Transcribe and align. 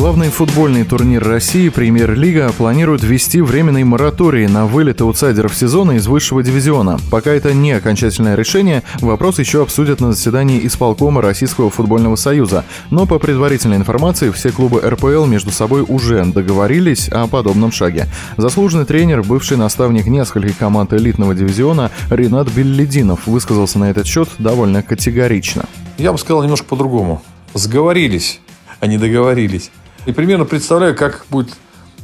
Главный 0.00 0.30
футбольный 0.30 0.84
турнир 0.84 1.22
России 1.22 1.68
«Премьер-лига» 1.68 2.50
планирует 2.56 3.02
ввести 3.02 3.42
временный 3.42 3.84
мораторий 3.84 4.46
на 4.46 4.64
вылет 4.64 5.02
аутсайдеров 5.02 5.54
сезона 5.54 5.92
из 5.92 6.06
высшего 6.06 6.42
дивизиона. 6.42 6.98
Пока 7.10 7.32
это 7.32 7.52
не 7.52 7.72
окончательное 7.72 8.34
решение, 8.34 8.82
вопрос 9.02 9.38
еще 9.38 9.60
обсудят 9.60 10.00
на 10.00 10.12
заседании 10.12 10.66
исполкома 10.66 11.20
Российского 11.20 11.68
футбольного 11.68 12.16
союза. 12.16 12.64
Но 12.88 13.04
по 13.04 13.18
предварительной 13.18 13.76
информации, 13.76 14.30
все 14.30 14.52
клубы 14.52 14.80
РПЛ 14.80 15.26
между 15.26 15.50
собой 15.50 15.84
уже 15.86 16.24
договорились 16.24 17.10
о 17.10 17.26
подобном 17.26 17.70
шаге. 17.70 18.06
Заслуженный 18.38 18.86
тренер, 18.86 19.22
бывший 19.22 19.58
наставник 19.58 20.06
нескольких 20.06 20.56
команд 20.56 20.94
элитного 20.94 21.34
дивизиона 21.34 21.90
Ренат 22.08 22.50
Беллидинов 22.50 23.26
высказался 23.26 23.78
на 23.78 23.90
этот 23.90 24.06
счет 24.06 24.30
довольно 24.38 24.82
категорично. 24.82 25.66
Я 25.98 26.12
бы 26.12 26.16
сказал 26.16 26.42
немножко 26.42 26.68
по-другому. 26.68 27.20
Сговорились, 27.52 28.40
а 28.80 28.86
не 28.86 28.96
договорились. 28.96 29.70
И 30.06 30.12
примерно 30.12 30.44
представляю, 30.44 30.96
как 30.96 31.26
будет 31.30 31.50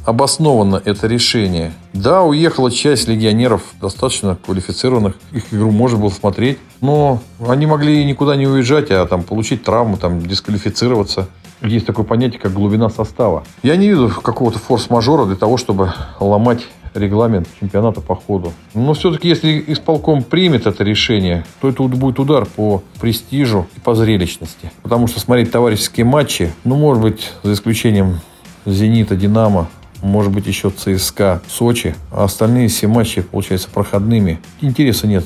обосновано 0.05 0.81
это 0.85 1.05
решение. 1.07 1.73
Да, 1.93 2.23
уехала 2.23 2.71
часть 2.71 3.09
легионеров, 3.09 3.61
достаточно 3.81 4.37
квалифицированных. 4.37 5.15
Их 5.33 5.53
игру 5.53 5.71
можно 5.71 5.99
было 5.99 6.09
смотреть. 6.09 6.59
Но 6.79 7.21
они 7.45 7.65
могли 7.65 8.05
никуда 8.05 8.37
не 8.37 8.47
уезжать, 8.47 8.89
а 8.91 9.05
там 9.05 9.23
получить 9.23 9.63
травму, 9.63 9.97
там 9.97 10.25
дисквалифицироваться. 10.25 11.27
Есть 11.61 11.87
такое 11.87 12.05
понятие, 12.05 12.39
как 12.39 12.53
глубина 12.53 12.89
состава. 12.89 13.43
Я 13.63 13.75
не 13.75 13.89
вижу 13.89 14.09
какого-то 14.09 14.59
форс-мажора 14.59 15.25
для 15.25 15.35
того, 15.35 15.57
чтобы 15.57 15.93
ломать 16.19 16.67
регламент 16.93 17.47
чемпионата 17.59 18.01
по 18.01 18.15
ходу. 18.15 18.53
Но 18.73 18.93
все-таки, 18.93 19.27
если 19.27 19.63
исполком 19.67 20.23
примет 20.23 20.67
это 20.67 20.83
решение, 20.83 21.45
то 21.61 21.69
это 21.69 21.83
будет 21.83 22.19
удар 22.19 22.45
по 22.45 22.83
престижу 22.99 23.67
и 23.75 23.79
по 23.79 23.95
зрелищности. 23.95 24.71
Потому 24.83 25.07
что 25.07 25.19
смотреть 25.19 25.51
товарищеские 25.51 26.05
матчи, 26.05 26.53
ну, 26.63 26.75
может 26.75 27.01
быть, 27.01 27.31
за 27.43 27.53
исключением 27.53 28.19
«Зенита», 28.65 29.15
«Динамо», 29.15 29.67
может 30.01 30.31
быть, 30.31 30.45
еще 30.45 30.69
ЦСКА, 30.69 31.41
Сочи, 31.47 31.95
а 32.11 32.25
остальные 32.25 32.67
все 32.67 32.87
матчи, 32.87 33.21
получаются 33.21 33.69
проходными. 33.69 34.39
Интереса 34.61 35.07
нет 35.07 35.25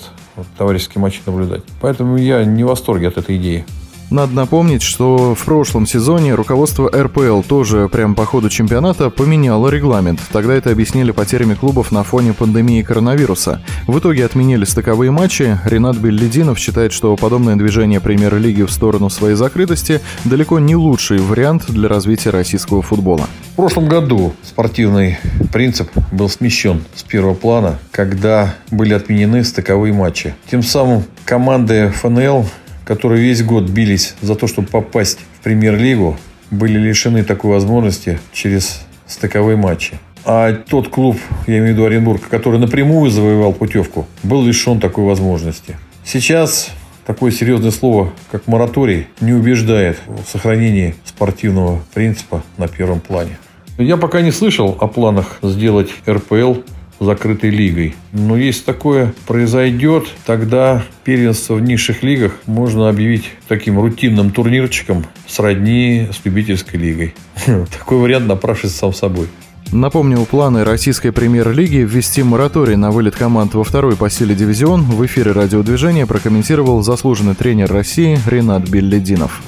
товарищеские 0.57 1.01
матчи 1.01 1.21
наблюдать. 1.25 1.63
Поэтому 1.81 2.17
я 2.17 2.43
не 2.45 2.63
в 2.63 2.67
восторге 2.67 3.09
от 3.09 3.17
этой 3.17 3.37
идеи. 3.37 3.65
Надо 4.11 4.33
напомнить, 4.33 4.81
что 4.81 5.33
в 5.35 5.45
прошлом 5.45 5.87
сезоне 5.87 6.35
руководство 6.35 6.91
РПЛ 6.93 7.43
тоже 7.43 7.87
прямо 7.87 8.13
по 8.13 8.25
ходу 8.25 8.49
чемпионата 8.49 9.09
поменяло 9.09 9.69
регламент. 9.69 10.19
Тогда 10.33 10.53
это 10.53 10.69
объяснили 10.69 11.11
потерями 11.11 11.53
клубов 11.53 11.93
на 11.93 12.03
фоне 12.03 12.33
пандемии 12.33 12.81
коронавируса. 12.81 13.61
В 13.87 13.97
итоге 13.99 14.25
отменили 14.25 14.65
стыковые 14.65 15.11
матчи. 15.11 15.57
Ренат 15.63 15.95
Бельлидинов 15.95 16.59
считает, 16.59 16.91
что 16.91 17.15
подобное 17.15 17.55
движение 17.55 18.01
премьер-лиги 18.01 18.63
в 18.63 18.71
сторону 18.71 19.09
своей 19.09 19.35
закрытости 19.35 20.01
далеко 20.25 20.59
не 20.59 20.75
лучший 20.75 21.19
вариант 21.19 21.67
для 21.69 21.87
развития 21.87 22.31
российского 22.31 22.81
футбола. 22.81 23.29
В 23.53 23.55
прошлом 23.55 23.87
году 23.87 24.33
спортивный 24.43 25.19
принцип 25.53 25.89
был 26.11 26.27
смещен 26.27 26.83
с 26.95 27.03
первого 27.03 27.33
плана, 27.33 27.79
когда 27.91 28.55
были 28.71 28.93
отменены 28.93 29.45
стыковые 29.45 29.93
матчи. 29.93 30.35
Тем 30.49 30.63
самым 30.63 31.05
команды 31.23 31.93
ФНЛ 31.95 32.45
которые 32.85 33.21
весь 33.21 33.43
год 33.43 33.69
бились 33.69 34.15
за 34.21 34.35
то, 34.35 34.47
чтобы 34.47 34.67
попасть 34.67 35.19
в 35.39 35.43
премьер-лигу, 35.43 36.17
были 36.49 36.77
лишены 36.77 37.23
такой 37.23 37.51
возможности 37.51 38.19
через 38.33 38.81
стыковые 39.07 39.57
матчи. 39.57 39.93
А 40.23 40.53
тот 40.53 40.89
клуб, 40.89 41.17
я 41.47 41.57
имею 41.57 41.69
в 41.69 41.77
виду 41.77 41.85
Оренбург, 41.85 42.27
который 42.29 42.59
напрямую 42.59 43.09
завоевал 43.09 43.53
путевку, 43.53 44.07
был 44.23 44.43
лишен 44.43 44.79
такой 44.79 45.05
возможности. 45.05 45.77
Сейчас 46.05 46.69
такое 47.05 47.31
серьезное 47.31 47.71
слово, 47.71 48.13
как 48.31 48.47
мораторий, 48.47 49.07
не 49.19 49.33
убеждает 49.33 49.97
в 50.07 50.29
сохранении 50.29 50.95
спортивного 51.05 51.81
принципа 51.93 52.43
на 52.57 52.67
первом 52.67 52.99
плане. 52.99 53.37
Я 53.77 53.97
пока 53.97 54.21
не 54.21 54.31
слышал 54.31 54.77
о 54.79 54.87
планах 54.87 55.39
сделать 55.41 55.89
РПЛ 56.07 56.55
закрытой 57.01 57.49
лигой. 57.49 57.95
Но 58.13 58.37
если 58.37 58.63
такое 58.63 59.13
произойдет, 59.27 60.05
тогда 60.25 60.83
первенство 61.03 61.55
в 61.55 61.61
низших 61.61 62.03
лигах 62.03 62.33
можно 62.45 62.87
объявить 62.87 63.31
таким 63.47 63.79
рутинным 63.79 64.31
турнирчиком 64.31 65.05
сродни 65.27 66.07
с 66.11 66.23
любительской 66.23 66.79
лигой. 66.79 67.15
Такой 67.45 67.97
вариант 67.97 68.27
напрашивается 68.27 68.77
сам 68.77 68.93
собой. 68.93 69.27
Напомню, 69.71 70.25
планы 70.25 70.65
российской 70.65 71.11
премьер-лиги 71.11 71.77
ввести 71.77 72.23
мораторий 72.23 72.75
на 72.75 72.91
вылет 72.91 73.15
команд 73.15 73.53
во 73.53 73.63
второй 73.63 73.95
по 73.95 74.09
силе 74.09 74.35
дивизион 74.35 74.83
в 74.83 75.05
эфире 75.05 75.31
радиодвижения 75.31 76.05
прокомментировал 76.05 76.83
заслуженный 76.83 77.35
тренер 77.35 77.71
России 77.71 78.19
Ренат 78.27 78.67
Беллидинов. 78.67 79.41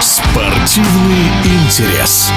Спортивный 0.00 1.28
интерес. 1.44 2.32